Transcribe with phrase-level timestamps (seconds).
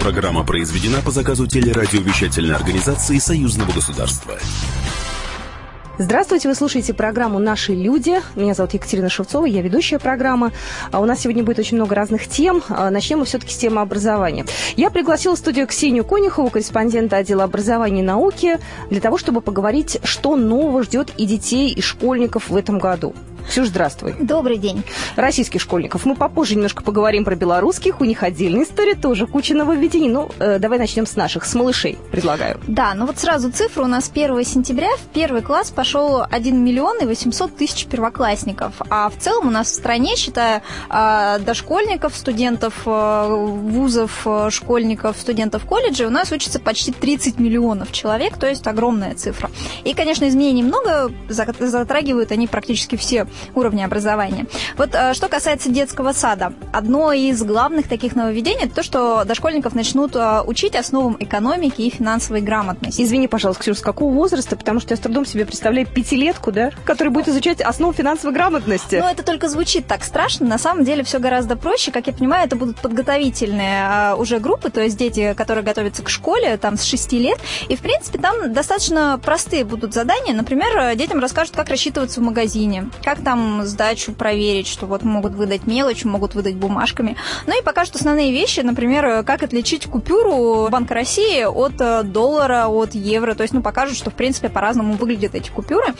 [0.00, 4.34] Программа произведена по заказу телерадиовещательной организации Союзного государства.
[5.98, 8.22] Здравствуйте, вы слушаете программу «Наши люди».
[8.34, 10.52] Меня зовут Екатерина Шевцова, я ведущая программы.
[10.90, 12.62] А у нас сегодня будет очень много разных тем.
[12.70, 14.46] А начнем мы все-таки с темы образования.
[14.76, 18.58] Я пригласила в студию Ксению Конюхову, корреспондента отдела образования и науки,
[18.88, 23.14] для того, чтобы поговорить, что нового ждет и детей, и школьников в этом году.
[23.48, 24.14] Ксюш, здравствуй.
[24.20, 24.82] Добрый день.
[25.16, 26.04] Российских школьников.
[26.04, 28.00] Мы попозже немножко поговорим про белорусских.
[28.00, 30.08] У них отдельная история, тоже куча нововведений.
[30.08, 32.60] Ну, э, давай начнем с наших, с малышей, предлагаю.
[32.66, 33.84] Да, ну вот сразу цифру.
[33.84, 38.74] У нас 1 сентября в первый класс пошел 1 миллион и 800 тысяч первоклассников.
[38.88, 45.16] А в целом у нас в стране, считая э, дошкольников, студентов э, вузов, э, школьников,
[45.18, 49.50] студентов колледжей, у нас учится почти 30 миллионов человек, то есть огромная цифра.
[49.84, 54.46] И, конечно, изменений много, затрагивают они практически все уровня образования.
[54.76, 59.74] Вот э, что касается детского сада, одно из главных таких нововведений это то, что дошкольников
[59.74, 63.02] начнут э, учить основам экономики и финансовой грамотности.
[63.02, 64.56] Извини, пожалуйста, Ксюша, с какого возраста?
[64.56, 68.96] Потому что я с трудом себе представляю пятилетку, да, которая будет изучать основу финансовой грамотности.
[68.96, 70.46] Ну, это только звучит так страшно.
[70.46, 71.90] На самом деле все гораздо проще.
[71.90, 76.08] Как я понимаю, это будут подготовительные э, уже группы, то есть дети, которые готовятся к
[76.08, 77.38] школе, там, с 6 лет.
[77.68, 80.34] И, в принципе, там достаточно простые будут задания.
[80.34, 85.66] Например, детям расскажут, как рассчитываться в магазине, как там сдачу проверить, что вот могут выдать
[85.66, 87.16] мелочь, могут выдать бумажками.
[87.46, 92.94] Ну и покажут основные вещи, например, как отличить купюру Банка России от э, доллара, от
[92.94, 93.34] евро.
[93.34, 95.94] То есть, ну, покажут, что, в принципе, по-разному выглядят эти купюры.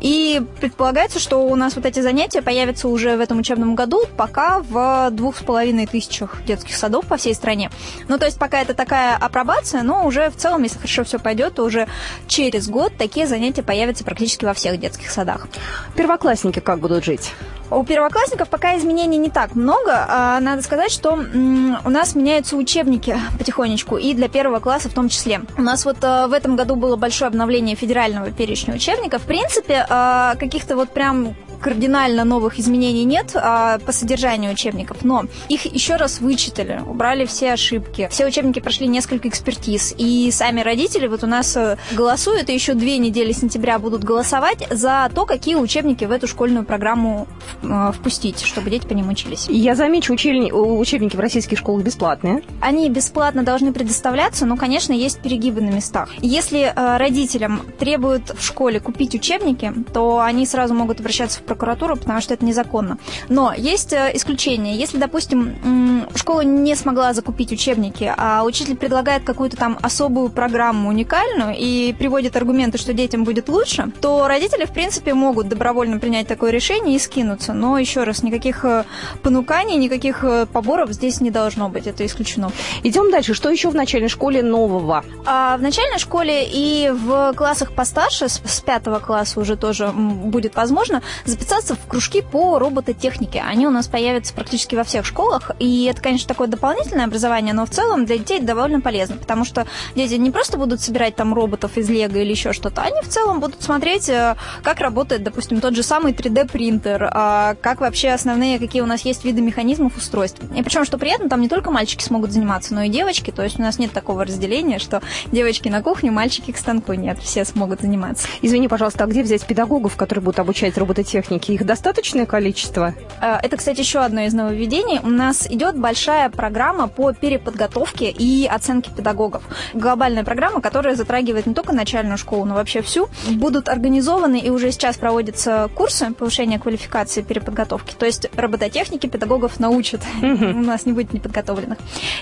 [0.00, 4.60] И предполагается, что у нас вот эти занятия появятся уже в этом учебном году, пока
[4.60, 7.70] в двух с половиной тысячах детских садов по всей стране.
[8.08, 11.54] Ну, то есть, пока это такая апробация, но уже в целом, если хорошо все пойдет,
[11.54, 11.86] то уже
[12.26, 15.48] через год такие занятия появятся практически во всех детских садах.
[15.94, 17.32] Первоклассники как будут жить?
[17.70, 20.06] У первоклассников пока изменений не так много.
[20.08, 25.08] А, надо сказать, что у нас меняются учебники потихонечку, и для первого класса в том
[25.08, 25.40] числе.
[25.56, 29.22] У нас вот а, в этом году было большое обновление федерального перечня учебников.
[29.22, 35.24] В принципе, а, каких-то вот прям кардинально новых изменений нет а, по содержанию учебников, но
[35.48, 38.08] их еще раз вычитали, убрали все ошибки.
[38.10, 42.74] Все учебники прошли несколько экспертиз, и сами родители вот у нас э, голосуют, и еще
[42.74, 47.26] две недели сентября будут голосовать за то, какие учебники в эту школьную программу
[47.62, 49.46] э, впустить, чтобы дети по ним учились.
[49.48, 52.42] Я замечу, учебники, учебники в российских школах бесплатные.
[52.60, 56.10] Они бесплатно должны предоставляться, но, конечно, есть перегибы на местах.
[56.20, 61.96] Если э, родителям требуют в школе купить учебники, то они сразу могут обращаться в прокуратуру,
[61.96, 62.98] потому что это незаконно.
[63.28, 64.76] Но есть э, исключения.
[64.76, 71.54] Если, допустим, школа не смогла закупить учебники, а учитель предлагает какую-то там особую программу уникальную
[71.58, 76.50] и приводит аргументы, что детям будет лучше, то родители, в принципе, могут добровольно принять такое
[76.50, 77.52] решение и скинуться.
[77.52, 78.84] Но еще раз, никаких э,
[79.22, 81.86] понуканий, никаких э, поборов здесь не должно быть.
[81.86, 82.50] Это исключено.
[82.82, 83.34] Идем дальше.
[83.34, 85.04] Что еще в начальной школе нового?
[85.24, 91.02] А в начальной школе и в классах постарше, с пятого класса уже тоже будет возможно,
[91.36, 93.42] записаться в кружки по робототехнике.
[93.46, 97.66] Они у нас появятся практически во всех школах, и это, конечно, такое дополнительное образование, но
[97.66, 101.76] в целом для детей довольно полезно, потому что дети не просто будут собирать там роботов
[101.76, 105.76] из лего или еще что-то, они в целом будут смотреть, э, как работает, допустим, тот
[105.76, 110.40] же самый 3D-принтер, а как вообще основные, какие у нас есть виды механизмов устройств.
[110.54, 113.58] И причем, что приятно, там не только мальчики смогут заниматься, но и девочки, то есть
[113.58, 117.82] у нас нет такого разделения, что девочки на кухню, мальчики к станку, нет, все смогут
[117.82, 118.26] заниматься.
[118.40, 121.25] Извини, пожалуйста, а где взять педагогов, которые будут обучать робототехнике?
[121.26, 121.52] Техники?
[121.52, 122.94] Их достаточное количество?
[123.20, 125.00] Э, это, кстати, еще одно из нововведений.
[125.02, 129.42] У нас идет большая программа по переподготовке и оценке педагогов.
[129.74, 133.08] Глобальная программа, которая затрагивает не только начальную школу, но вообще всю.
[133.30, 137.94] Будут организованы и уже сейчас проводятся курсы повышения квалификации переподготовки.
[137.98, 140.02] То есть робототехники педагогов научат.
[140.22, 141.78] У нас не будет неподготовленных.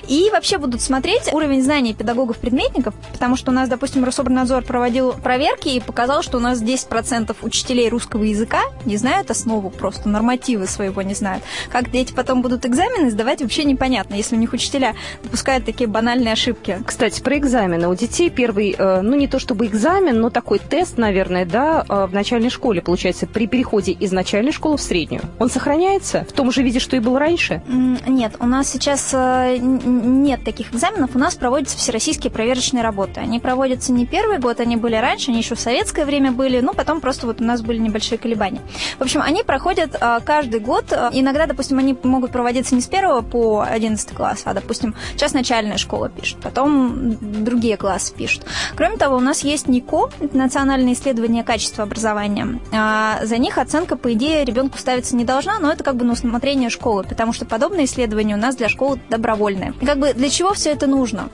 [0.08, 5.68] И вообще будут смотреть уровень знаний педагогов-предметников, потому что у нас, допустим, Рособорнадзор проводил проверки
[5.68, 11.02] и показал, что у нас 10% учителей русского языка не знают основу, просто нормативы своего
[11.02, 11.42] не знают.
[11.70, 16.32] Как дети потом будут экзамены сдавать, вообще непонятно, если у них учителя допускают такие банальные
[16.32, 16.78] ошибки.
[16.84, 17.88] Кстати, про экзамены.
[17.88, 22.06] У детей первый, э, ну не то чтобы экзамен, но такой тест, наверное, да, э,
[22.06, 25.22] в начальной школе, получается, при переходе из начальной школы в среднюю.
[25.38, 27.62] Он сохраняется в том же виде, что и был раньше?
[28.06, 31.10] Нет, у нас сейчас э, нет таких экзаменов.
[31.14, 33.20] У нас проводятся всероссийские проверочные работы.
[33.20, 36.74] Они проводятся не первый год, они были раньше, они еще в советское время были, но
[36.74, 38.60] потом просто вот у нас были небольшие колебания.
[38.98, 40.92] В общем, они проходят а, каждый год.
[41.12, 45.76] Иногда, допустим, они могут проводиться не с 1 по 11 класс, а, допустим, сейчас начальная
[45.76, 48.44] школа пишет, потом другие классы пишут.
[48.76, 52.60] Кроме того, у нас есть НИКО, национальное исследование качества образования.
[52.70, 56.70] За них оценка, по идее, ребенку ставиться не должна, но это как бы на усмотрение
[56.70, 59.72] школы, потому что подобные исследования у нас для школы добровольные.
[59.84, 61.28] Как бы для чего все это нужно?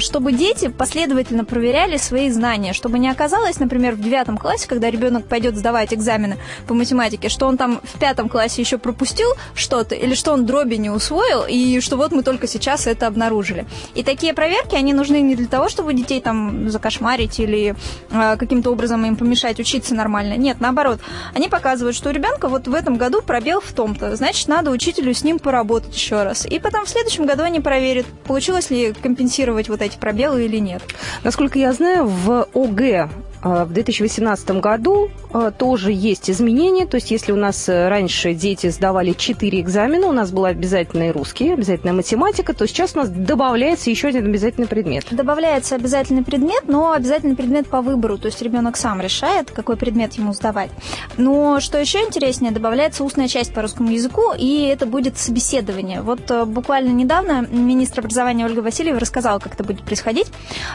[0.00, 5.26] Чтобы дети последовательно проверяли свои знания, чтобы не оказалось, например, в девятом классе, когда ребенок
[5.26, 6.36] пойдет сдавать экзамены
[6.66, 6.95] по математике,
[7.28, 11.44] что он там в пятом классе еще пропустил что-то, или что он дроби не усвоил,
[11.48, 13.66] и что вот мы только сейчас это обнаружили.
[13.94, 17.74] И такие проверки, они нужны не для того, чтобы детей там закошмарить или
[18.10, 20.36] э, каким-то образом им помешать учиться нормально.
[20.36, 21.00] Нет, наоборот.
[21.34, 25.14] Они показывают, что у ребенка вот в этом году пробел в том-то, значит, надо учителю
[25.14, 26.46] с ним поработать еще раз.
[26.46, 30.82] И потом в следующем году они проверят, получилось ли компенсировать вот эти пробелы или нет.
[31.24, 33.08] Насколько я знаю, в ОГЭ
[33.46, 36.86] в 2018 году а, тоже есть изменения.
[36.86, 41.12] То есть, если у нас э, раньше дети сдавали 4 экзамена, у нас был обязательный
[41.12, 45.04] русский, обязательная математика, то сейчас у нас добавляется еще один обязательный предмет.
[45.10, 48.18] Добавляется обязательный предмет, но обязательный предмет по выбору.
[48.18, 50.70] То есть, ребенок сам решает, какой предмет ему сдавать.
[51.16, 56.02] Но что еще интереснее, добавляется устная часть по русскому языку, и это будет собеседование.
[56.02, 60.28] Вот э, буквально недавно министр образования Ольга Васильева рассказала, как это будет происходить.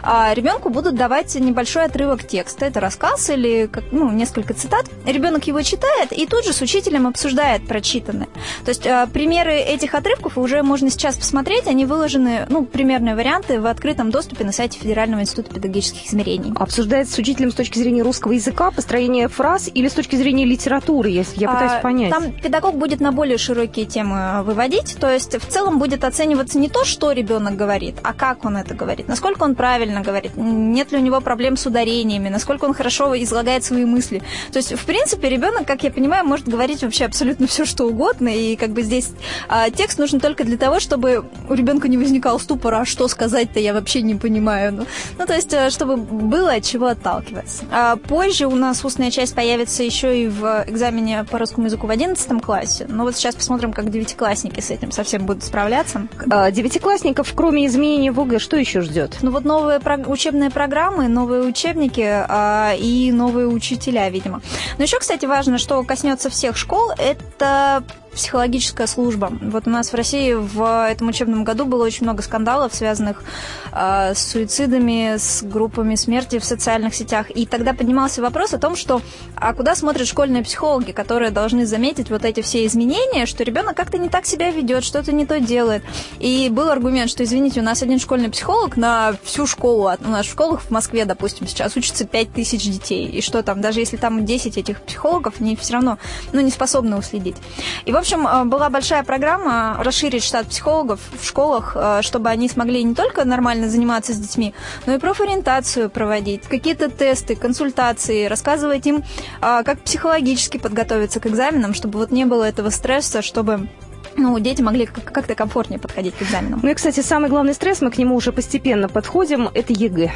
[0.04, 4.86] А, ребенку будут давать небольшой отрывок текста текста, это рассказ или как, ну, несколько цитат.
[5.06, 8.28] Ребенок его читает и тут же с учителем обсуждает прочитанное.
[8.63, 13.60] То есть э, примеры этих отрывков уже можно сейчас посмотреть, они выложены, ну, примерные варианты
[13.60, 16.54] в открытом доступе на сайте Федерального института педагогических измерений.
[16.56, 21.10] Обсуждается с учителем с точки зрения русского языка, построения фраз или с точки зрения литературы,
[21.10, 22.12] если я пытаюсь а, понять.
[22.12, 26.69] Там педагог будет на более широкие темы выводить, то есть в целом будет оцениваться не
[26.69, 30.98] то, что ребенок говорит, а как он это говорит, насколько он правильно говорит, нет ли
[30.98, 34.21] у него проблем с ударениями, насколько насколько он хорошо излагает свои мысли.
[34.51, 38.27] То есть, в принципе, ребенок, как я понимаю, может говорить вообще абсолютно все, что угодно,
[38.27, 39.12] и как бы здесь
[39.48, 43.59] а, текст нужен только для того, чтобы у ребенка не возникал ступор, а что сказать-то
[43.59, 44.74] я вообще не понимаю.
[44.74, 44.86] Ну,
[45.18, 47.63] ну то есть, э, чтобы было от чего отталкиваться.
[47.71, 51.92] А позже у нас устная часть появится еще и в экзамене по русскому языку в
[51.92, 52.86] 11 классе.
[52.89, 56.07] Но вот сейчас посмотрим, как девятиклассники с этим совсем будут справляться.
[56.30, 59.18] А, девятиклассников, кроме изменений в ОГЭ, что еще ждет?
[59.21, 62.01] Ну вот новые учебные программы, новые учебники,
[62.33, 64.42] а, и новые учителя, видимо.
[64.78, 67.83] Но еще, кстати, важно, что коснется всех школ, это
[68.13, 69.31] психологическая служба.
[69.42, 73.24] Вот у нас в России в этом учебном году было очень много скандалов, связанных
[73.72, 77.30] э, с суицидами, с группами смерти в социальных сетях.
[77.30, 79.02] И тогда поднимался вопрос о том, что
[79.36, 83.98] а куда смотрят школьные психологи, которые должны заметить вот эти все изменения, что ребенок как-то
[83.98, 85.84] не так себя ведет, что-то не то делает.
[86.19, 90.25] И был аргумент, что, извините, у нас один школьный психолог на всю школу, у нас
[90.25, 93.08] в школах в Москве, допустим, сейчас учатся 5 тысяч детей.
[93.08, 95.98] И что там, даже если там 10 этих психологов, они все равно
[96.34, 97.38] ну, не способны уследить.
[97.86, 102.50] И, в общем, э, была большая программа расширить штат психологов в школах, э, чтобы они
[102.50, 104.53] смогли не только нормально заниматься с детьми,
[104.86, 109.03] но и профориентацию проводить, какие-то тесты, консультации, рассказывать им,
[109.42, 113.69] э, как психологически подготовиться к экзаменам, чтобы вот не было этого стресса, чтобы
[114.16, 116.60] ну, дети могли как-то комфортнее подходить к экзаменам.
[116.63, 120.12] Ну и, кстати, самый главный стресс, мы к нему уже постепенно подходим, это ЕГЭ.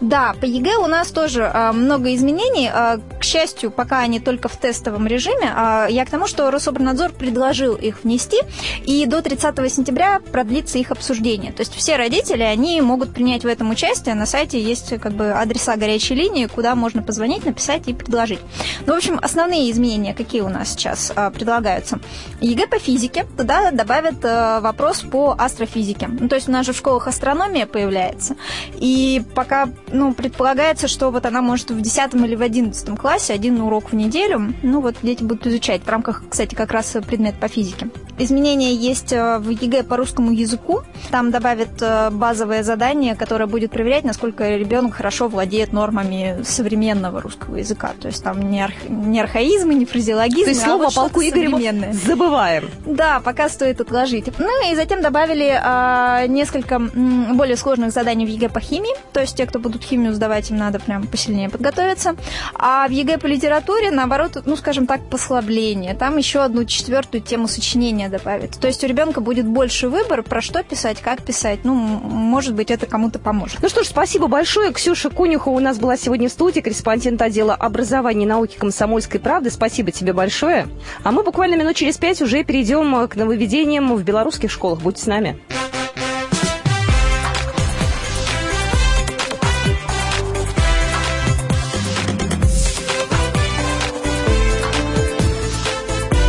[0.00, 2.70] Да, по ЕГЭ у нас тоже э, много изменений.
[2.72, 5.52] Э, к счастью, пока они только в тестовом режиме.
[5.56, 8.38] Э, я к тому, что Рособорнадзор предложил их внести,
[8.84, 11.52] и до 30 сентября продлится их обсуждение.
[11.52, 14.14] То есть все родители, они могут принять в этом участие.
[14.14, 18.40] На сайте есть как бы адреса горячей линии, куда можно позвонить, написать и предложить.
[18.86, 21.98] Ну, в общем, основные изменения, какие у нас сейчас э, предлагаются.
[22.40, 26.08] ЕГЭ по физике туда добавят э, вопрос по астрофизике.
[26.08, 28.36] Ну, то есть у нас же в школах астрономия появляется.
[28.74, 33.60] И пока ну, предполагается, что вот она может в 10 или в 11 классе один
[33.60, 34.52] урок в неделю.
[34.62, 37.88] Ну, вот дети будут изучать в рамках, кстати, как раз предмет по физике.
[38.18, 40.82] Изменения есть э, в ЕГЭ по русскому языку.
[41.10, 47.56] Там добавят э, базовое задание, которое будет проверять, насколько ребенок хорошо владеет нормами современного русского
[47.56, 47.92] языка.
[48.00, 48.74] То есть там не, арх...
[48.88, 51.60] не архаизмы, не фразеологизмы, То есть слово а вот полку Игореву
[51.92, 52.68] забываем.
[52.84, 54.38] Да, пока стоит отложить.
[54.38, 58.94] Ну и затем добавили а, несколько м, более сложных заданий в ЕГЭ по химии.
[59.12, 62.16] То есть те, кто будут химию сдавать, им надо прям посильнее подготовиться.
[62.54, 65.92] А в ЕГЭ по литературе, наоборот, ну, скажем так, послабление.
[65.92, 68.52] Там еще одну четвертую тему сочинения добавит.
[68.58, 71.60] То есть у ребенка будет больше выбор, про что писать, как писать.
[71.64, 73.58] Ну, может быть, это кому-то поможет.
[73.60, 74.72] Ну что ж, спасибо большое.
[74.72, 79.50] Ксюша Конюхова у нас была сегодня в студии, корреспондент отдела образования и науки Комсомольской правды.
[79.50, 80.66] Спасибо тебе большое.
[81.02, 84.80] А мы буквально минут через пять уже перейдем к нововведениям в белорусских школах.
[84.80, 85.38] Будьте с нами.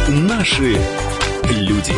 [0.09, 0.77] Наши
[1.49, 1.93] люди.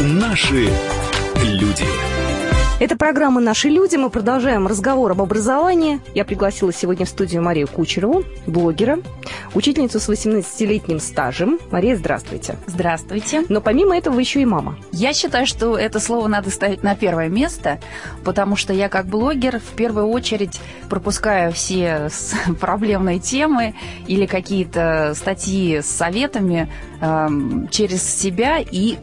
[0.00, 0.85] Наши.
[2.86, 3.96] Это программа «Наши люди».
[3.96, 5.98] Мы продолжаем разговор об образовании.
[6.14, 9.00] Я пригласила сегодня в студию Марию Кучерову, блогера,
[9.54, 11.58] учительницу с 18-летним стажем.
[11.72, 12.54] Мария, здравствуйте.
[12.68, 13.42] Здравствуйте.
[13.48, 14.78] Но помимо этого вы еще и мама.
[14.92, 17.80] Я считаю, что это слово надо ставить на первое место,
[18.24, 22.08] потому что я как блогер в первую очередь пропускаю все
[22.60, 23.74] проблемные темы
[24.06, 27.28] или какие-то статьи с советами э,
[27.72, 28.96] через себя и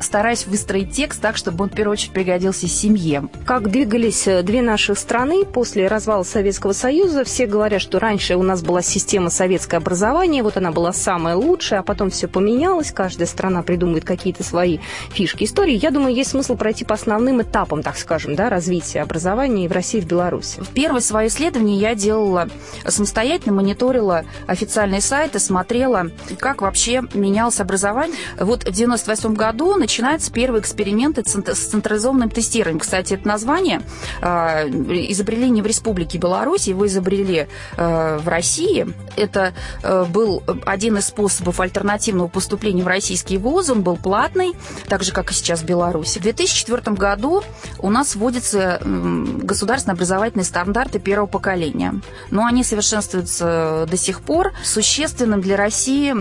[0.00, 3.28] стараюсь выстроить текст так, чтобы он в первую очередь пригодился семье.
[3.44, 7.24] Как двигались э, две наши страны после развала Советского Союза?
[7.24, 11.80] Все говорят, что раньше у нас была система советское образование, вот она была самая лучшая,
[11.80, 14.78] а потом все поменялось, каждая страна придумывает какие-то свои
[15.10, 15.74] фишки истории.
[15.74, 19.72] Я думаю, есть смысл пройти по основным этапам, так скажем, да, развития образования и в
[19.72, 20.60] России, и в Беларуси.
[20.60, 22.48] В первое свое исследование я делала
[22.86, 28.16] самостоятельно, мониторила официальные сайты, смотрела, как вообще менялось образование.
[28.38, 32.78] Вот в 98 году начинаются первые эксперименты с централизованным тестированием.
[32.78, 33.80] Кстати, это название
[34.20, 38.86] э, изобрели не в Республике Беларусь, его изобрели э, в России.
[39.16, 43.72] Это э, был один из способов альтернативного поступления в российские вузы.
[43.72, 44.52] Он был платный,
[44.88, 46.18] так же, как и сейчас в Беларуси.
[46.18, 47.42] В 2004 году
[47.78, 51.94] у нас вводятся государственные образовательные стандарты первого поколения.
[52.30, 54.52] Но они совершенствуются до сих пор.
[54.62, 56.14] Существенным для России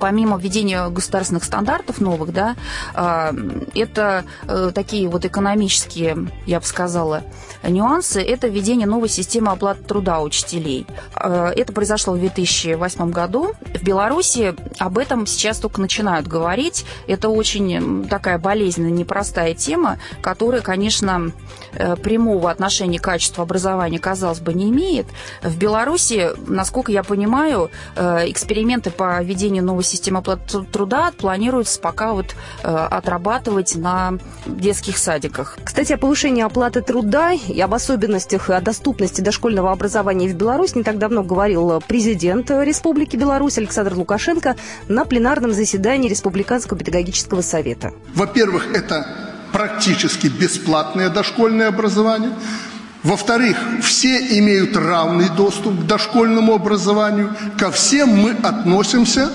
[0.00, 2.56] помимо введения государственных стандартов новых, да,
[2.94, 3.32] э,
[3.74, 7.22] это э, такие вот экономические, я бы сказала,
[7.62, 10.86] нюансы, это введение новой системы оплаты труда учителей.
[11.14, 13.52] Это произошло в 2008 году.
[13.74, 16.84] В Беларуси об этом сейчас только начинают говорить.
[17.06, 21.32] Это очень такая болезненная, непростая тема, которая, конечно,
[22.02, 25.06] прямого отношения к качеству образования, казалось бы, не имеет.
[25.42, 32.34] В Беларуси, насколько я понимаю, эксперименты по введению новой системы оплаты труда планируется пока вот
[32.62, 34.14] э, отрабатывать на
[34.46, 35.58] детских садиках.
[35.62, 40.78] Кстати, о повышении оплаты труда и об особенностях и о доступности дошкольного образования в Беларуси
[40.78, 44.56] не так давно говорил президент Республики Беларусь Александр Лукашенко
[44.88, 47.92] на пленарном заседании Республиканского педагогического совета.
[48.14, 49.06] Во-первых, это
[49.52, 52.32] практически бесплатное дошкольное образование.
[53.02, 57.34] Во-вторых, все имеют равный доступ к дошкольному образованию.
[57.56, 59.30] Ко всем мы относимся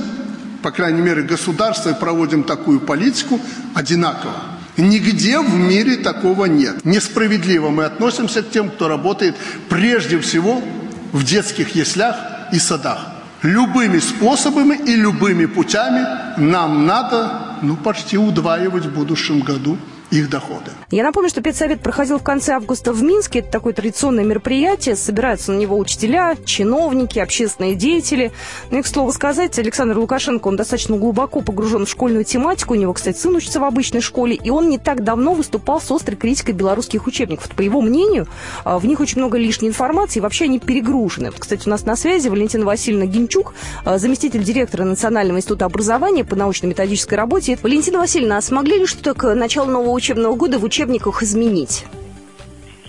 [0.64, 3.40] по крайней мере, государство, проводим такую политику
[3.76, 4.34] одинаково.
[4.78, 6.86] Нигде в мире такого нет.
[6.86, 9.36] Несправедливо мы относимся к тем, кто работает
[9.70, 10.64] прежде всего
[11.12, 12.16] в детских яслях
[12.52, 13.08] и садах.
[13.44, 19.78] Любыми способами и любыми путями нам надо ну, почти удваивать в будущем году
[20.14, 20.72] их доходы.
[20.92, 23.40] Я напомню, что педсовет проходил в конце августа в Минске.
[23.40, 24.96] Это такое традиционное мероприятие.
[24.96, 28.32] Собираются на него учителя, чиновники, общественные деятели.
[28.70, 32.76] Ну и, к слову сказать, Александр Лукашенко, он достаточно глубоко погружен в школьную тематику.
[32.76, 34.36] У него, кстати, сын учится в обычной школе.
[34.36, 37.50] И он не так давно выступал с острой критикой белорусских учебников.
[37.50, 38.28] По его мнению,
[38.64, 41.32] а, в них очень много лишней информации, и вообще они перегружены.
[41.38, 46.36] Кстати, у нас на связи Валентина Васильевна Гинчук, а, заместитель директора Национального института образования по
[46.36, 47.58] научно-методической работе.
[47.64, 51.86] Валентина Васильевна, а смогли ли что-то к началу нового учебного года в учебниках изменить?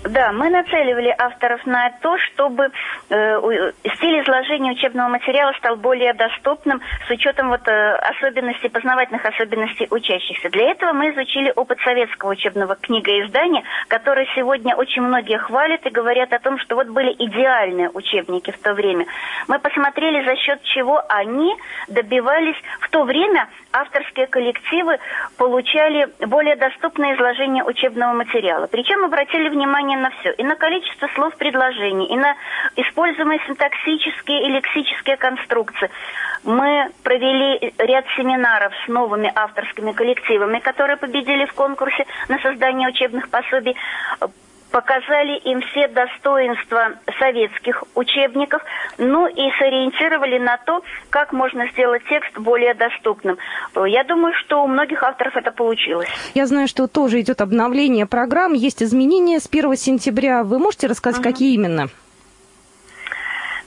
[0.05, 2.69] Да, мы нацеливали авторов на то, чтобы
[3.09, 9.87] э, стиль изложения учебного материала стал более доступным с учетом вот, э, особенностей, познавательных особенностей
[9.89, 10.49] учащихся.
[10.49, 16.33] Для этого мы изучили опыт советского учебного книгоиздания, который сегодня очень многие хвалят и говорят
[16.33, 19.07] о том, что вот были идеальные учебники в то время.
[19.47, 21.55] Мы посмотрели, за счет чего они
[21.87, 24.99] добивались в то время авторские коллективы
[25.37, 28.67] получали более доступное изложение учебного материала.
[28.67, 30.31] Причем обратили внимание на все.
[30.31, 32.35] И на количество слов предложений, и на
[32.75, 35.89] используемые синтаксические и лексические конструкции.
[36.43, 43.29] Мы провели ряд семинаров с новыми авторскими коллективами, которые победили в конкурсе на создание учебных
[43.29, 43.75] пособий
[44.75, 48.61] показали им все достоинства советских учебников,
[48.97, 53.37] ну и сориентировали на то, как можно сделать текст более доступным.
[53.73, 56.09] Я думаю, что у многих авторов это получилось.
[56.33, 60.43] Я знаю, что тоже идет обновление программ, есть изменения с 1 сентября.
[60.43, 61.29] Вы можете рассказать, угу.
[61.29, 61.87] какие именно?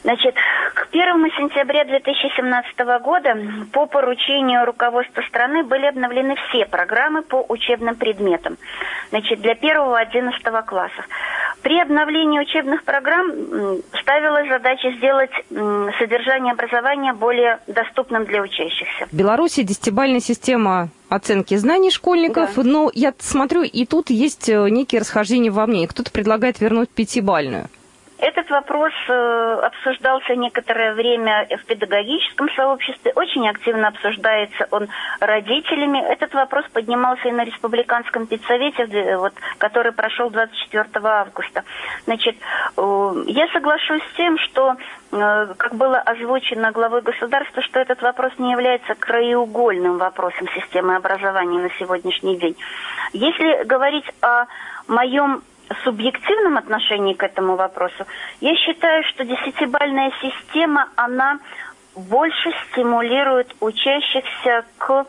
[0.04, 0.34] Значит,
[0.74, 1.02] к 1
[1.36, 3.36] сентября 2017 года
[3.72, 8.56] по поручению руководства страны были обновлены все программы по учебным предметам.
[9.10, 11.08] Значит, для 1-11 классов.
[11.62, 13.30] При обновлении учебных программ
[14.00, 15.30] ставилась задача сделать
[15.98, 19.06] содержание образования более доступным для учащихся.
[19.10, 22.62] В Беларуси десятибальная система оценки знаний школьников, да.
[22.62, 25.86] но я смотрю, и тут есть э, некие расхождения во мнении.
[25.86, 27.68] Кто-то предлагает вернуть пятибальную.
[28.48, 34.88] Этот вопрос э, обсуждался некоторое время в педагогическом сообществе, очень активно обсуждается он
[35.20, 35.98] родителями.
[35.98, 41.64] Этот вопрос поднимался и на республиканском педсовете, вот, который прошел 24 августа.
[42.06, 42.36] Значит,
[42.76, 44.76] э, я соглашусь с тем, что,
[45.12, 51.58] э, как было озвучено главой государства, что этот вопрос не является краеугольным вопросом системы образования
[51.58, 52.56] на сегодняшний день.
[53.12, 54.46] Если говорить о
[54.86, 55.42] моем
[55.84, 58.06] субъективном отношении к этому вопросу,
[58.40, 61.38] я считаю, что десятибальная система, она
[61.94, 65.06] больше стимулирует учащихся к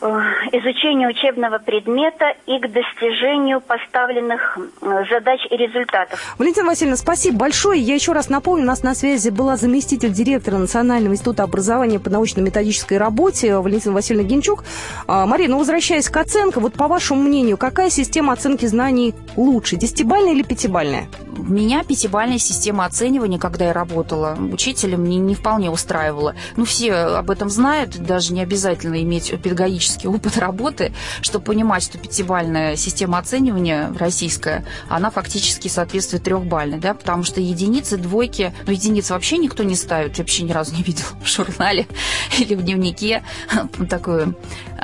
[0.00, 6.34] изучению учебного предмета и к достижению поставленных э, задач и результатов.
[6.38, 7.80] Валентина Васильевна, спасибо большое.
[7.80, 12.10] Я еще раз напомню, у нас на связи была заместитель директора Национального института образования по
[12.10, 14.64] научно-методической работе Валентина Васильевна Генчук.
[15.06, 19.76] А, Мария, ну возвращаясь к оценкам, вот по вашему мнению, какая система оценки знаний лучше,
[19.76, 21.08] десятибальная или пятибальная?
[21.36, 26.34] Меня пятибальная система оценивания, когда я работала учителем, не, не вполне устраивала.
[26.56, 31.98] Ну, все об этом знают, даже не обязательно иметь педагогический опыт работы, чтобы понимать, что
[31.98, 39.12] пятибальная система оценивания российская, она фактически соответствует трехбальной, да, потому что единицы, двойки, ну, единицы
[39.12, 41.86] вообще никто не ставит, я вообще ни разу не видел в журнале
[42.38, 43.22] или в дневнике
[43.88, 44.36] такую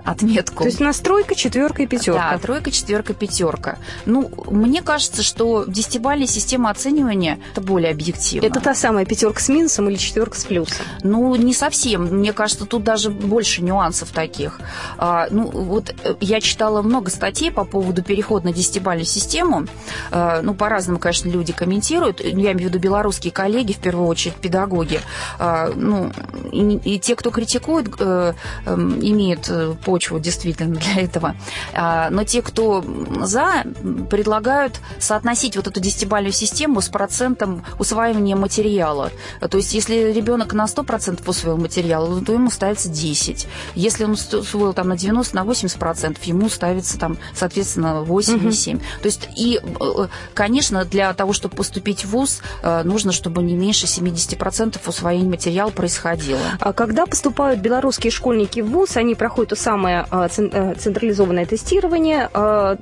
[0.05, 0.65] отметку.
[0.65, 2.33] То есть настройка, четверка и пятерка.
[2.33, 3.79] Да, тройка, четверка, пятерка.
[4.07, 8.47] Ну, мне кажется, что десятибальная система оценивания это более объективно.
[8.47, 10.85] Это та самая пятерка с минусом или четверка с плюсом?
[11.03, 12.05] Ну, не совсем.
[12.05, 14.61] Мне кажется, тут даже больше нюансов таких.
[14.99, 19.67] А, ну, вот э, я читала много статей по поводу перехода на десятибальную систему.
[20.11, 22.21] А, ну, по-разному, конечно, люди комментируют.
[22.21, 25.01] Я имею в виду белорусские коллеги, в первую очередь педагоги.
[25.39, 26.13] А, ну,
[26.51, 29.51] и, и те, кто критикует, а, а, имеют
[29.93, 31.37] почву действительно для этого.
[31.75, 32.83] А, но те, кто
[33.21, 33.65] за,
[34.09, 39.11] предлагают соотносить вот эту десятибальную систему с процентом усваивания материала.
[39.51, 43.47] То есть, если ребенок на 100% усвоил материал, то ему ставится 10.
[43.75, 48.49] Если он усвоил там на 90, на 80%, ему ставится там, соответственно, 8 угу.
[48.49, 48.79] и 7.
[48.79, 53.55] То есть, и, э, конечно, для того, чтобы поступить в ВУЗ, э, нужно, чтобы не
[53.55, 56.41] меньше 70% усвоения материала происходило.
[56.61, 62.31] А когда поступают белорусские школьники в ВУЗ, они проходят то самое э, централизованное тестирование.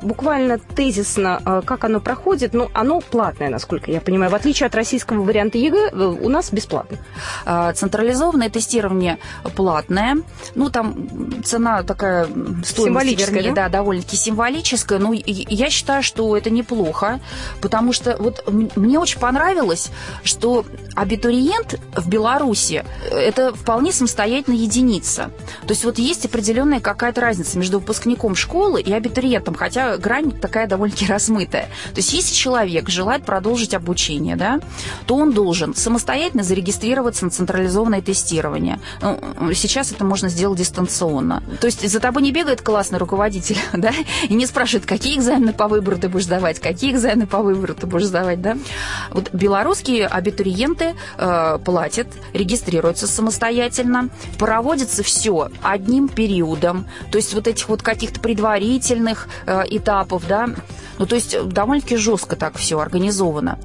[0.03, 4.31] Буквально тезисно, как оно проходит, ну, оно платное, насколько я понимаю.
[4.31, 6.99] В отличие от российского варианта ЕГЭ, у нас бесплатно.
[7.75, 9.19] Централизованное тестирование
[9.57, 10.19] платное.
[10.55, 11.09] Ну, там
[11.43, 12.27] цена такая
[12.65, 13.65] стоимость, вернее, да?
[13.65, 14.99] да, довольно-таки символическая.
[14.99, 17.21] Но я считаю, что это неплохо,
[17.63, 18.45] потому что вот
[18.77, 19.91] мне очень понравилось,
[20.23, 25.31] что абитуриент в Беларуси– это вполне самостоятельная единица.
[25.63, 30.67] То есть вот есть определенная какая-то разница между выпускником школы и абитуриентом, хотя грань такая
[30.67, 31.65] довольно-таки размытая.
[31.93, 34.61] То есть если человек желает продолжить обучение, да,
[35.07, 38.81] то он должен самостоятельно зарегистрироваться на централизованное тестирование.
[39.01, 41.43] Ну, сейчас это можно сделать дистанционно.
[41.61, 43.93] То есть за тобой не бегает классный руководитель, да,
[44.29, 47.87] и не спрашивает, какие экзамены по выбору ты будешь сдавать, какие экзамены по выбору ты
[47.87, 48.57] будешь сдавать, да.
[49.11, 56.80] Вот белорусские абитуриенты э, платят, регистрируются самостоятельно, проводится все одним периодом,
[57.11, 60.49] то есть вот этих вот каких-то предварительных э, этапов, да,
[60.99, 63.59] ну, то есть довольно-таки жестко так все организовано.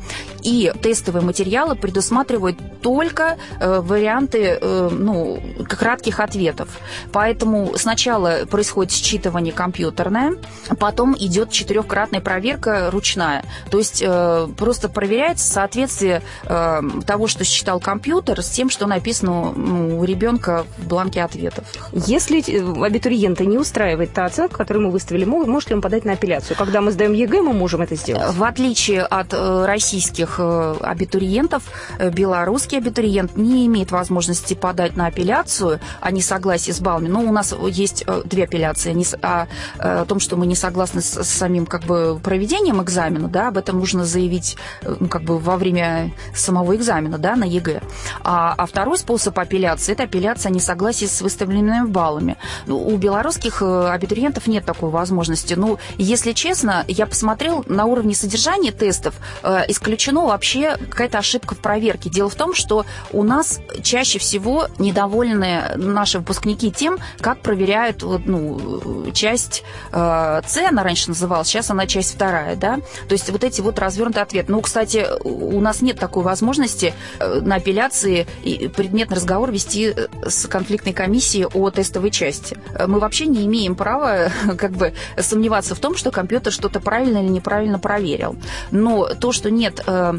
[0.45, 6.69] И тестовые материалы предусматривают только э, варианты э, ну, кратких ответов.
[7.11, 10.35] Поэтому сначала происходит считывание компьютерное,
[10.79, 13.43] потом идет четырехкратная проверка ручная.
[13.71, 19.51] То есть э, просто проверяется соответствие э, того, что считал компьютер, с тем, что написано
[19.55, 21.65] ну, у ребенка в бланке ответов.
[21.91, 26.13] Если э, абитуриента не устраивает та оценка, которую мы выставили, может ли он подать на
[26.13, 26.55] апелляцию?
[26.55, 28.35] Когда мы сдаем ЕГЭ, мы можем это сделать?
[28.35, 31.63] В отличие от э, российских э, абитуриентов,
[31.99, 37.07] э, белорусский абитуриент не имеет возможности подать на апелляцию о несогласии с баллами.
[37.07, 41.65] Но у нас есть две апелляции о, о том, что мы не согласны с, самим
[41.65, 46.75] как бы проведением экзамена, да, об этом нужно заявить ну, как бы во время самого
[46.75, 47.81] экзамена, да, на ЕГЭ.
[48.23, 52.37] А, а второй способ апелляции– это апелляция о несогласии с выставленными баллами.
[52.67, 55.53] Ну, у белорусских абитуриентов нет такой возможности.
[55.53, 61.59] Ну, если честно, я посмотрел на уровне содержания тестов, э, исключено вообще какая-то ошибка в
[61.59, 62.09] проверке.
[62.09, 69.11] Дело в том, что у нас чаще всего недовольны наши выпускники тем, как проверяют ну,
[69.13, 72.77] часть э, С, она раньше называлась, сейчас она часть вторая, да.
[73.07, 74.51] То есть вот эти вот развернутые ответы.
[74.51, 80.07] Ну, кстати, у нас нет такой возможности э, на апелляции и предметный разговор вести э,
[80.27, 82.57] с конфликтной комиссией о тестовой части.
[82.87, 87.29] Мы вообще не имеем права как бы сомневаться в том, что компьютер что-то правильно или
[87.29, 88.35] неправильно проверил.
[88.71, 90.14] Но то, что нет э,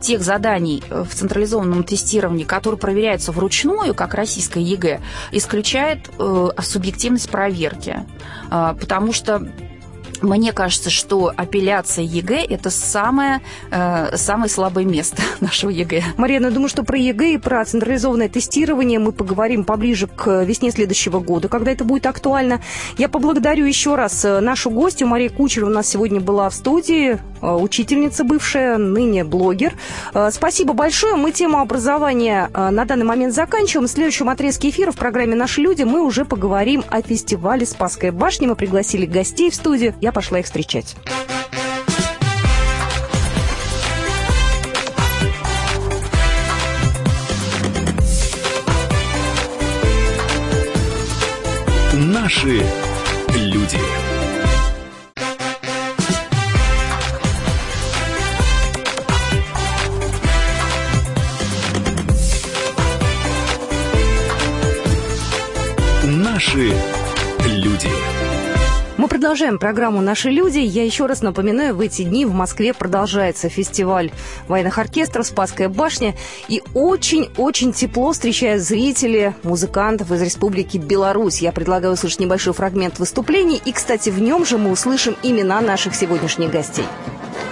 [0.00, 5.00] тех заданий в централизованном тестировании, которые проверяются вручную, как российская ЕГЭ,
[5.32, 8.04] исключает э, субъективность проверки.
[8.50, 9.50] Э, потому что
[10.22, 13.40] мне кажется, что апелляция ЕГЭ– это самое,
[13.70, 16.02] э, самое слабое место нашего ЕГЭ.
[16.16, 20.70] Марина, я думаю, что про ЕГЭ и про централизованное тестирование мы поговорим поближе к весне
[20.70, 22.60] следующего года, когда это будет актуально.
[22.98, 25.06] Я поблагодарю еще раз э, нашу гостью.
[25.06, 29.74] Мария Кучерова у нас сегодня была в студии, учительница бывшая, ныне блогер.
[30.14, 31.16] Э, спасибо большое.
[31.16, 33.88] Мы тему образования на данный момент заканчиваем.
[33.88, 38.48] В следующем отрезке эфира в программе «Наши люди» мы уже поговорим о фестивале «Спасская башня».
[38.48, 39.94] Мы пригласили гостей в студию.
[40.00, 40.96] Я пошла их встречать.
[51.92, 52.62] Наши
[53.34, 53.89] люди.
[66.50, 66.74] Наши
[67.46, 67.88] люди.
[68.96, 70.58] Мы продолжаем программу «Наши люди».
[70.58, 74.10] Я еще раз напоминаю, в эти дни в Москве продолжается фестиваль
[74.48, 76.16] военных оркестров «Спасская башня».
[76.48, 81.40] И очень-очень тепло встречают зрители, музыкантов из Республики Беларусь.
[81.40, 83.62] Я предлагаю услышать небольшой фрагмент выступлений.
[83.64, 86.86] И, кстати, в нем же мы услышим имена наших сегодняшних гостей.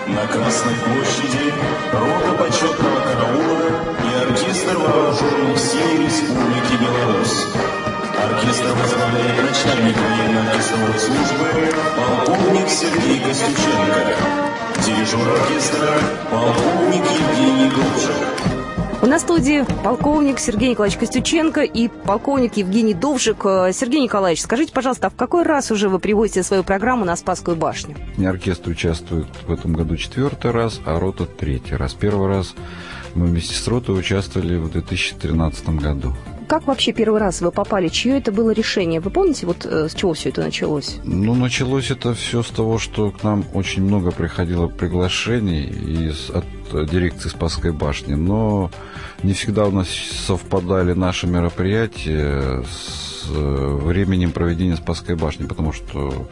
[0.08, 1.52] На Красной площади
[1.92, 3.68] рота почетного караула
[4.02, 7.67] и оркестр вооруженных сил Республики Беларусь.
[8.28, 11.46] Оркестр возглавляет начальник военно-оркестровой службы
[11.96, 14.16] полковник Сергей Костюченко.
[14.84, 15.94] Дирижер оркестра
[16.30, 19.00] полковник Евгений Довжик.
[19.00, 23.42] У нас в студии полковник Сергей Николаевич Костюченко и полковник Евгений Довжик.
[23.72, 27.56] Сергей Николаевич, скажите, пожалуйста, а в какой раз уже вы приводите свою программу на Спасскую
[27.56, 27.96] башню?
[28.22, 31.94] Оркестр участвует в этом году четвертый раз, а рота третий раз.
[31.94, 32.54] Первый раз
[33.14, 36.14] мы вместе с ротой участвовали в 2013 году.
[36.48, 37.88] Как вообще первый раз вы попали?
[37.88, 39.00] Чье это было решение?
[39.00, 40.96] Вы помните, вот э, с чего все это началось?
[41.04, 46.46] Ну, началось это все с того, что к нам очень много приходило приглашений из, от
[46.90, 48.70] дирекции Спасской башни, но
[49.22, 56.28] не всегда у нас совпадали наши мероприятия с временем проведения Спасской башни, потому что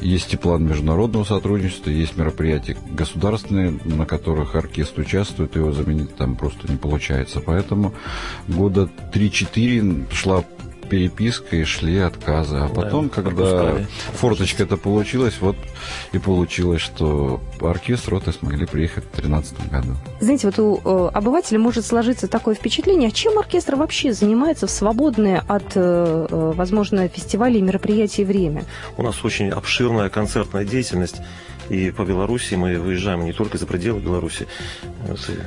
[0.00, 6.36] есть и план международного сотрудничества, есть мероприятия государственные, на которых оркестр участвует, его заменить там
[6.36, 7.40] просто не получается.
[7.40, 7.94] Поэтому
[8.48, 10.44] года 3-4 шла
[10.86, 12.56] переписка и шли отказы.
[12.56, 13.86] А потом, да, когда пропускали.
[14.14, 15.56] форточка это получилась, вот
[16.12, 19.94] и получилось, что оркестр роты смогли приехать в 2013 году.
[20.20, 24.70] Знаете, вот у э, обывателя может сложиться такое впечатление, а чем оркестр вообще занимается в
[24.70, 28.64] свободное от, э, э возможно, фестивалей и мероприятий время?
[28.96, 31.16] У нас очень обширная концертная деятельность.
[31.68, 34.46] И по Беларуси мы выезжаем не только за пределы Беларуси.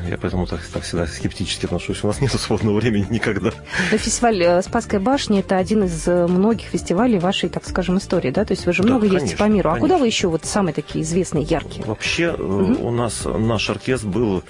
[0.09, 2.03] Я поэтому так, так всегда скептически отношусь.
[2.03, 3.51] У нас нет свободного времени никогда.
[3.91, 8.31] Но фестиваль э, Спасская башня– это один из э, многих фестивалей вашей, так скажем, истории,
[8.31, 8.45] да?
[8.45, 9.69] То есть вы же да, много конечно, ездите по миру.
[9.69, 9.87] А конечно.
[9.87, 11.85] куда вы еще вот самые такие известные, яркие?
[11.85, 12.87] Вообще угу.
[12.87, 14.43] у нас наш оркестр был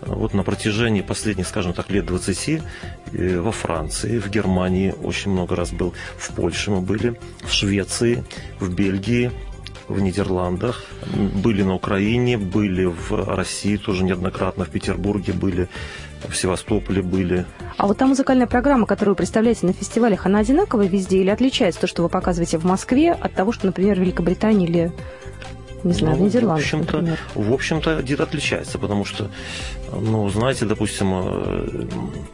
[0.00, 2.62] вот на протяжении последних, скажем так, лет 20
[3.12, 8.24] во Франции, в Германии очень много раз был, в Польше мы были, в Швеции,
[8.60, 9.30] в Бельгии,
[9.90, 10.84] в Нидерландах,
[11.42, 15.68] были на Украине, были в России тоже неоднократно, в Петербурге были,
[16.28, 17.44] в Севастополе были.
[17.76, 21.80] А вот та музыкальная программа, которую вы представляете на фестивалях, она одинаковая везде или отличается
[21.80, 24.92] то, что вы показываете в Москве, от того, что, например, в Великобритании или
[25.82, 27.16] не знаю, ну, в Нидерландах, в общем-то.
[27.34, 29.30] В общем-то, где-то отличается, потому что,
[29.92, 31.86] ну, знаете, допустим, э,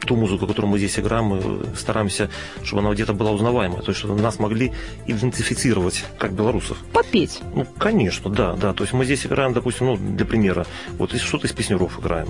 [0.06, 2.30] ту музыку, которую мы здесь играем, мы стараемся,
[2.62, 4.72] чтобы она где-то была узнаваемая, то есть, чтобы нас могли
[5.06, 6.78] идентифицировать как белорусов.
[6.92, 7.40] Попеть?
[7.54, 8.72] Ну, конечно, да, да.
[8.72, 10.66] То есть мы здесь играем, допустим, ну, для примера,
[10.98, 12.28] вот что-то из песнеров играем.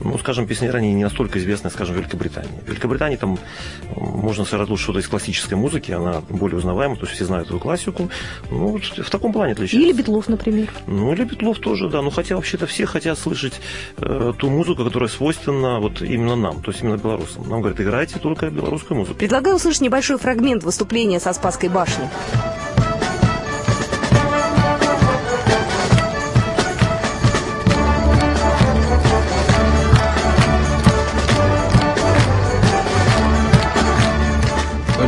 [0.00, 2.60] Ну, скажем, песнеры, они не настолько известны, скажем, в Великобритании.
[2.66, 3.38] В Великобритании там
[3.96, 8.10] можно сыграть что-то из классической музыки, она более узнаваема, то есть все знают эту классику.
[8.50, 9.86] Ну, вот в таком плане отличается.
[9.86, 10.72] Или Битлов, например?
[10.86, 12.02] Ну, или Петлов тоже, да.
[12.02, 13.60] Ну, хотя вообще-то все хотят слышать
[13.98, 17.48] э, ту музыку, которая свойственна вот именно нам, то есть именно белорусам.
[17.48, 19.18] Нам говорят, играйте только белорусскую музыку.
[19.18, 22.08] Предлагаю услышать небольшой фрагмент выступления со Спасской башни.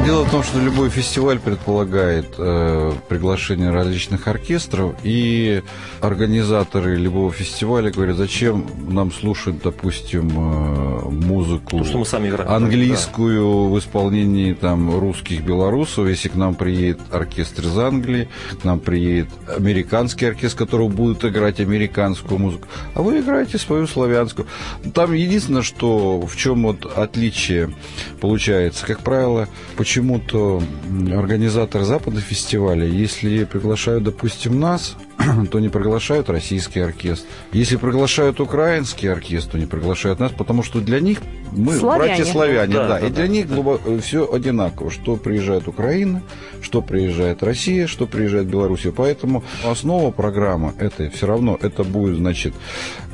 [0.07, 5.65] Дело в том, что любой фестиваль предполагает э, приглашение различных оркестров, и
[6.01, 12.49] организаторы любого фестиваля говорят, зачем нам слушать, допустим, э, музыку То, что мы сами играем.
[12.49, 18.29] английскую в исполнении там русских белорусов, если к нам приедет оркестр из Англии,
[18.61, 24.47] к нам приедет американский оркестр, который будет играть американскую музыку, а вы играете свою славянскую.
[24.95, 27.75] Там единственное, что в чем вот отличие
[28.21, 29.49] получается, как правило,
[29.97, 30.63] почему-то
[31.11, 34.95] организаторы западных фестивалей, если приглашают, допустим, нас,
[35.51, 37.27] то не приглашают российский оркестр.
[37.53, 41.21] Если приглашают украинский оркестр, то не приглашают нас, потому что для них
[41.53, 42.17] мы Славяне.
[42.17, 43.79] братья-славяне, Да, да, да, и для да, них да.
[44.03, 46.23] все одинаково, что приезжает Украина,
[46.61, 48.93] что приезжает Россия, что приезжает Белоруссия.
[48.93, 52.55] Поэтому основа программы это все равно это будет, значит,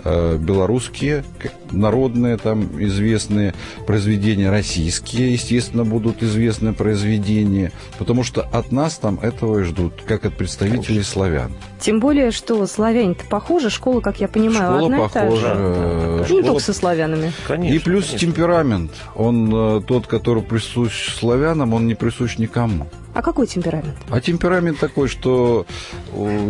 [0.04, 1.24] э, белорусские,
[1.70, 3.54] народные там известные
[3.86, 10.24] произведения, российские, естественно, будут известные произведения, потому что от нас там этого и ждут, как
[10.24, 11.52] от представителей славян.
[11.92, 15.40] Тем более, что славяне-то похожи, школа, как я понимаю, Школа одна и та похожа.
[15.40, 15.52] же.
[15.52, 17.33] И не школа только со славянами.
[17.46, 17.74] Конечно.
[17.74, 18.26] и плюс конечно.
[18.26, 22.87] темперамент, он э, тот, который присущ славянам, он не присущ никому.
[23.14, 23.96] А какой темперамент?
[24.11, 25.66] А темперамент такой, что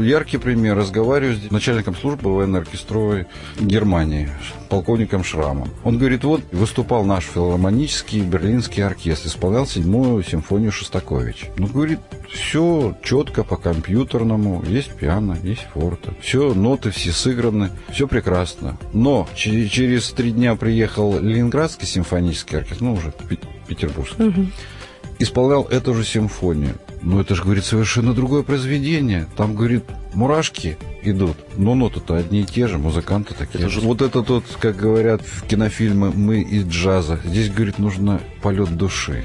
[0.01, 0.77] яркий пример.
[0.77, 3.27] Разговариваю с начальником службы военно-оркестровой
[3.59, 4.31] Германии,
[4.69, 5.69] полковником Шрамом.
[5.85, 11.47] Он говорит, вот выступал наш филармонический берлинский оркестр, исполнял седьмую симфонию Шостакович.
[11.57, 11.99] Ну, говорит,
[12.33, 18.77] все четко по компьютерному, есть пиано, есть форте, все, ноты все сыграны, все прекрасно.
[18.93, 24.53] Но че- через три дня приехал Ленинградский симфонический оркестр, ну, уже пе- петербургский Мгм.
[25.23, 26.75] Исполнял эту же симфонию.
[27.03, 29.27] Но это же, говорит, совершенно другое произведение.
[29.37, 31.37] Там, говорит, мурашки идут.
[31.57, 33.61] Но ноты-то одни и те же, музыканты такие.
[33.61, 37.19] Это же- Вот это тот, как говорят в кинофильме «Мы из джаза».
[37.25, 39.25] Здесь, говорит, нужно полет души.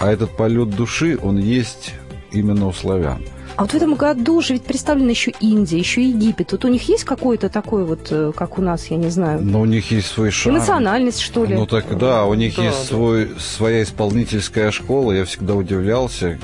[0.00, 1.94] А этот полет души, он есть
[2.32, 3.22] именно у славян.
[3.56, 6.50] А вот в этом году же ведь представлена еще Индия, еще Египет.
[6.52, 9.60] Вот у них есть какой-то такой вот, э, как у нас, я не знаю, Но
[9.60, 10.56] у них есть свой шарм.
[10.56, 11.54] эмоциональность, что ли?
[11.54, 12.96] Ну так да, у них Да, есть да.
[12.96, 15.12] свой, своя исполнительская школа.
[15.12, 16.38] Я всегда удивлялся.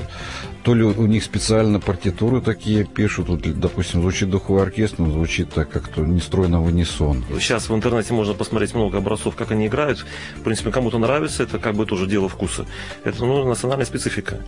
[0.63, 3.29] То ли у них специально партитуры такие пишут.
[3.29, 7.25] Вот, допустим, звучит духовой оркестр, но звучит так как-то нестройно в унисон.
[7.41, 10.05] Сейчас в интернете можно посмотреть много образцов, как они играют.
[10.37, 12.67] В принципе, кому-то нравится, это как бы тоже дело вкуса.
[13.05, 14.41] Это ну, национальная специфика.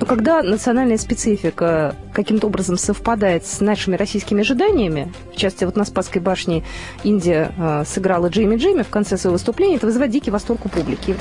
[0.00, 5.84] Но когда национальная специфика каким-то образом совпадает с нашими российскими ожиданиями, в частности, вот на
[5.84, 6.64] Спасской башне
[7.04, 11.16] Индия э, сыграла Джейми Джейми в конце своего выступления, это вызывает дикий восторг у публики.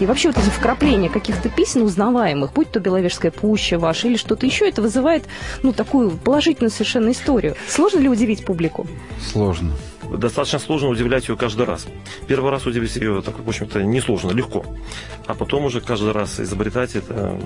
[0.00, 4.46] И вообще вот эти вкрапления каких-то песен узнаваемых, будь то Беловежская пуща ваша или что-то
[4.46, 5.24] еще, это вызывает,
[5.62, 7.56] ну, такую положительную совершенно историю.
[7.68, 8.86] Сложно ли удивить публику?
[9.20, 9.72] Сложно.
[10.16, 11.86] Достаточно сложно удивлять ее каждый раз.
[12.26, 14.64] Первый раз удивить ее, так, в общем-то, несложно, легко.
[15.26, 17.38] А потом уже каждый раз изобретать это...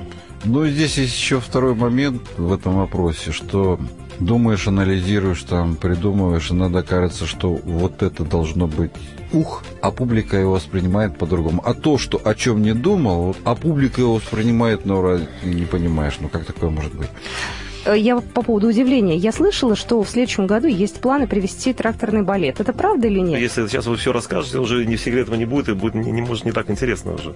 [0.44, 3.78] Ну и здесь есть еще второй момент в этом вопросе, что
[4.18, 8.92] думаешь, анализируешь, там, придумываешь, иногда кажется, что вот это должно быть
[9.32, 11.62] ух, а публика его воспринимает по-другому.
[11.64, 16.28] А то, что о чем не думал, а публика его воспринимает, раз- не понимаешь, ну
[16.28, 17.08] как такое может быть?
[17.84, 19.16] Э, Я по поводу удивления.
[19.16, 22.60] Я слышала, что в следующем году есть планы привести тракторный балет.
[22.60, 23.40] Это правда или нет?
[23.40, 26.22] Если сейчас вы все расскажете, уже не секрет этого не будет, и будет не, не
[26.22, 27.34] может не так интересно уже.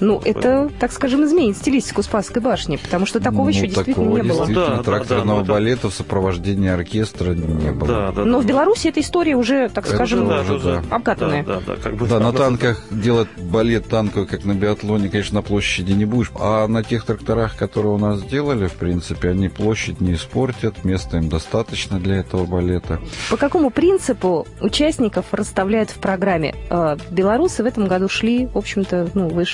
[0.00, 4.16] Ну, это, так скажем, изменит стилистику Спасской башни, потому что такого Ну, еще действительно такого
[4.16, 4.46] не было.
[4.46, 7.88] Действительно, Да, да, тракторного да, ну это- балета в сопровождении оркестра не было.
[7.88, 8.24] Да, да.
[8.24, 10.96] Но да, в Беларуси эта история уже, так Это скажем, да, это уже, да.
[10.96, 11.44] обкатанная.
[11.44, 15.36] Да, да, да, как бы, Да, на танках делать балет танковый, как на биатлоне, конечно,
[15.36, 16.30] на площади не будешь.
[16.34, 21.18] А на тех тракторах, которые у нас сделали, в принципе, они площадь не испортят, места
[21.18, 23.00] им достаточно для этого балета.
[23.30, 26.54] По какому принципу участников расставляют в программе?
[26.70, 29.44] Э, Белорусы в этом году шли, в общем-то, ну, вы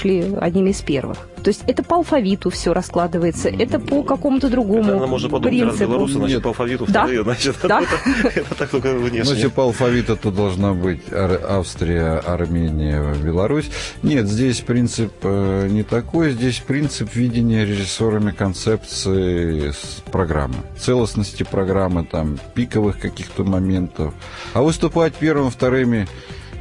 [0.41, 1.19] одними из первых.
[1.41, 5.69] То есть это по алфавиту все раскладывается, это по какому-то другому Наверное, можно подумать, раз
[5.77, 5.91] принципу.
[5.91, 6.43] белорусы, значит, Нет.
[6.43, 7.01] по алфавиту Да.
[7.03, 7.81] вторые, значит, Да.
[7.83, 9.35] это, это так только Ну, внешне.
[9.35, 13.71] если по алфавиту, то должна быть Австрия, Армения, Беларусь.
[14.03, 16.31] Нет, здесь принцип э, не такой.
[16.33, 20.57] Здесь принцип видения режиссерами концепции с программы.
[20.79, 24.15] Целостности программы, там, пиковых каких-то моментов.
[24.55, 26.09] А выступать первым, вторыми,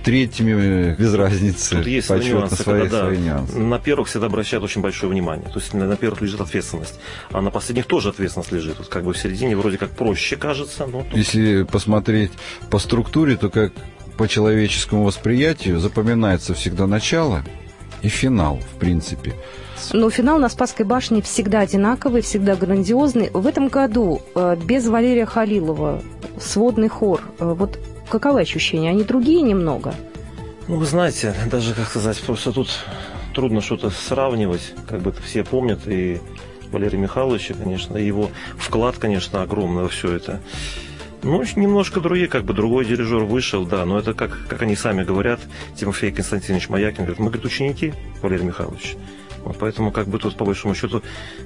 [0.04, 1.78] третьими, без разницы.
[1.78, 3.58] Тут есть свои нюансы, свои, когда, да, свои нюансы.
[3.58, 5.48] на первых всегда обращают очень большое внимание.
[5.48, 7.00] То есть на, на первых лежит ответственность,
[7.32, 8.78] а на последних тоже ответственность лежит.
[8.78, 12.32] Вот как бы в середине вроде как проще кажется, но тут Если посмотреть
[12.70, 13.74] по структуре, то как
[14.18, 17.44] по человеческому восприятию запоминается всегда начало
[18.02, 19.34] и финал, в принципе.
[19.94, 23.30] Но финал на Спасской башне всегда одинаковый, всегда грандиозный.
[23.32, 26.02] В этом году э, без Валерия Халилова
[26.40, 28.89] сводный хор, э, вот каковы ощущения?
[28.89, 29.93] Они другие немного?
[30.67, 32.69] Ну, вы знаете, даже, как сказать, просто тут
[33.34, 36.19] трудно что-то сравнивать, как бы все помнят, и
[36.72, 40.41] Валерия Михайловича, конечно, и его вклад, конечно, огромный во все это.
[41.22, 45.04] Ну, немножко другие, как бы другой дирижер вышел, да, но это как, как они сами
[45.04, 45.39] говорят,
[45.76, 48.95] Тимофей Константинович Маякин говорит, мы, говорит, ученики, Валерий Михайлович.
[49.43, 51.02] Вот поэтому как бы тут, по большому счету,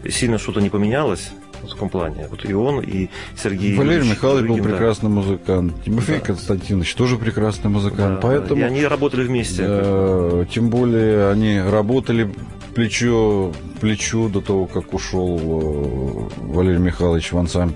[0.09, 1.31] сильно что-то не поменялось
[1.63, 2.27] в таком плане.
[2.29, 3.09] Вот и он, и
[3.41, 4.63] Сергей Валерий Ильич, Михайлович был да.
[4.63, 5.73] прекрасный музыкант.
[5.85, 6.25] Тимофей Да.
[6.25, 8.15] Константинович тоже прекрасный музыкант.
[8.15, 9.63] Да, Поэтому, И они работали вместе.
[9.65, 12.29] э, тем более, они работали
[12.75, 17.75] плечо к плечу до того, как ушел э, Валерий Михайлович в ансамбль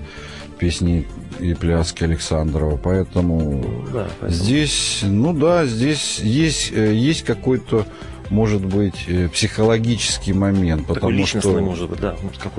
[0.58, 1.06] песни
[1.38, 2.76] и пляски Александрова.
[2.76, 7.86] Поэтому Да, поэтому- здесь, ну да, здесь есть, э, есть какой-то,
[8.30, 10.82] может быть, э, психологический момент.
[10.82, 12.16] Такой потому личностный, что может быть, да,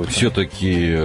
[0.09, 0.97] все-таки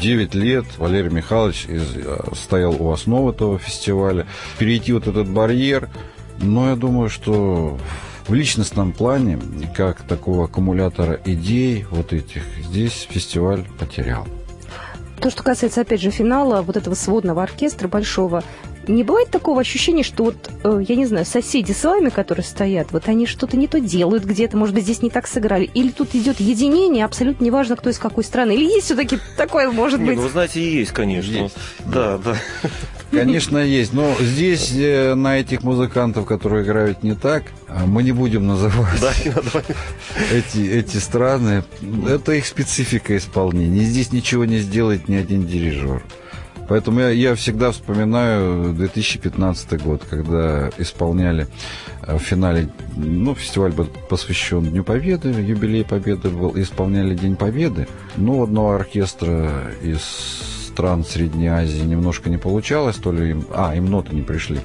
[0.00, 4.26] 9 лет Валерий Михайлович из- э, стоял у основы этого фестиваля.
[4.58, 5.88] Перейти вот этот барьер,
[6.40, 7.78] но я думаю, что
[8.26, 9.38] в личностном плане,
[9.74, 14.26] как такого аккумулятора идей вот этих, здесь фестиваль потерял.
[15.20, 18.44] То, что касается, опять же, финала вот этого сводного оркестра большого,
[18.88, 22.92] не бывает такого ощущения, что вот, э, я не знаю, соседи с вами, которые стоят,
[22.92, 26.14] вот они что-то не то делают где-то, может быть, здесь не так сыграли, или тут
[26.14, 30.16] идет единение, абсолютно неважно, кто из какой страны, или есть все-таки такое, может Не, быть?
[30.16, 31.30] ну, вы знаете, есть, конечно.
[31.30, 31.56] Есть.
[31.86, 32.36] Да, да.
[33.10, 33.94] Конечно, есть.
[33.94, 39.00] Но здесь э, на этих музыкантов, которые играют не так, а мы не будем называть
[39.00, 39.64] Да, не надо.
[40.32, 41.64] эти, эти страны.
[42.06, 43.80] Это их специфика исполнения.
[43.84, 46.02] Здесь ничего не сделает ни один дирижер.
[46.68, 51.48] Поэтому я, я всегда вспоминаю 2015 год, когда исполняли
[52.02, 57.88] э, в финале, ну, фестиваль был посвящен Дню Победы, юбилей Победы был, исполняли День Победы.
[58.16, 60.02] Ну, одного оркестра из
[60.78, 64.60] стран Средней Азии немножко не получалось, то ли им, а, им ноты не пришли.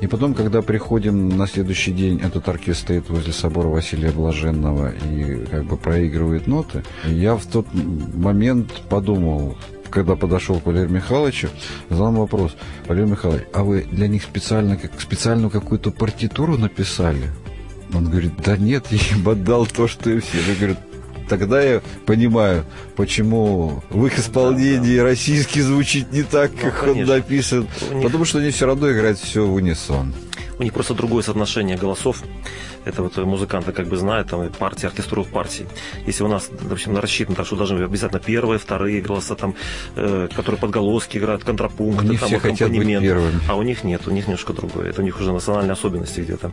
[0.00, 5.44] И потом, когда приходим на следующий день, этот оркестр стоит возле собора Василия Блаженного и
[5.50, 9.58] как бы проигрывает ноты, я в тот момент подумал,
[9.90, 11.48] когда подошел к Валерию Михайловичу,
[11.90, 17.30] задал вопрос, Валерий Михайлович, а вы для них специально, как, специальную какую-то партитуру написали?
[17.94, 20.38] Он говорит, да нет, я им отдал то, что и все.
[20.46, 20.76] Я говорю,
[21.28, 22.64] тогда я понимаю,
[22.96, 27.14] почему в их исполнении российский звучит не так, Ну, как он конечно.
[27.16, 27.68] написан.
[27.90, 30.12] У них- Потому что они все равно играют все в унисон.
[30.58, 32.22] У них просто другое соотношение голосов.
[32.84, 35.66] Это вот музыканты как бы знают, там партии, оркестровых партий.
[36.06, 39.54] Если у нас, в общем, рассчитано так, что должны быть обязательно первые, вторые голоса, там,
[39.96, 43.04] э, которые подголоски играют, контрапункты, там, аккомпанемент.
[43.48, 44.90] А у них нет, у них немножко другое.
[44.90, 46.50] Это у них уже национальные особенности где-то.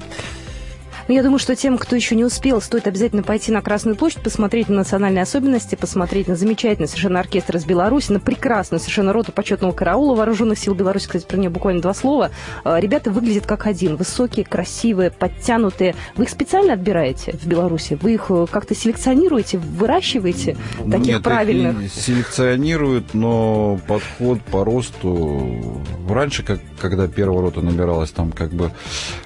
[1.07, 3.95] Но Ну, я думаю, что тем, кто еще не успел, стоит обязательно пойти на Красную
[3.95, 9.13] площадь, посмотреть на национальные особенности, посмотреть на замечательный совершенно оркестр из Беларуси, на прекрасную совершенно
[9.13, 11.05] роту почетного караула вооруженных сил Беларуси.
[11.05, 12.31] Кстати, про нее буквально два слова.
[12.63, 13.97] Э, Ребята выглядят как один.
[13.97, 15.93] Высокие, красивые, подтянутые.
[16.15, 17.99] Вы их специально отбираете в Беларуси?
[18.01, 20.57] Вы их э, как-то селекционируете, выращиваете?
[20.89, 21.83] Таких Нет, правильных?
[21.83, 25.83] их селекционируют, но подход по росту...
[26.09, 28.71] Раньше, как, когда первая рота набиралась, там как бы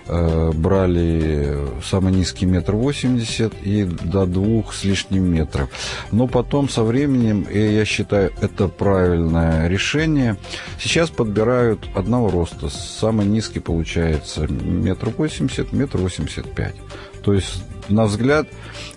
[0.07, 5.69] э, брали самый низкий метр восемьдесят и до двух с лишним метров.
[6.11, 10.37] Но потом со временем, и я считаю, это правильное решение,
[10.79, 12.69] сейчас подбирают одного роста.
[12.69, 16.75] Самый низкий получается метр восемьдесят, метр восемьдесят пять.
[17.23, 18.47] То есть, на взгляд,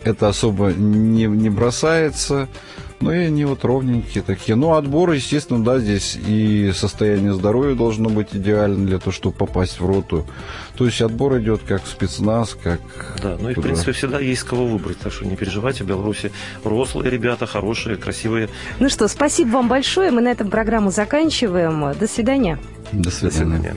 [0.04, 2.48] это особо не, не бросается.
[3.02, 4.54] Ну и они вот ровненькие такие.
[4.54, 9.80] Ну, отбор, естественно, да, здесь и состояние здоровья должно быть идеально для того, чтобы попасть
[9.80, 10.24] в роту.
[10.76, 12.80] То есть отбор идет как в спецназ, как...
[13.20, 16.30] Да, ну и в принципе всегда есть кого выбрать, так что не переживайте, в Беларуси
[16.64, 18.48] рослые ребята, хорошие, красивые.
[18.78, 20.10] Ну что, спасибо вам большое.
[20.10, 21.92] Мы на этом программу заканчиваем.
[21.98, 22.58] До свидания.
[22.92, 23.56] До До свидания.
[23.56, 23.76] свидания.